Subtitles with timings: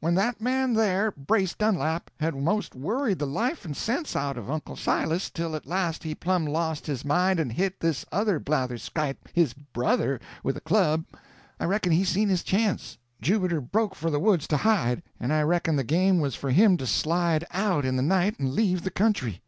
[0.00, 4.50] When that man there, Bruce Dunlap, had most worried the life and sense out of
[4.50, 9.18] Uncle Silas till at last he plumb lost his mind and hit this other blatherskite,
[9.34, 11.04] his brother, with a club,
[11.60, 12.96] I reckon he seen his chance.
[13.20, 16.78] Jubiter broke for the woods to hide, and I reckon the game was for him
[16.78, 19.42] to slide out, in the night, and leave the country.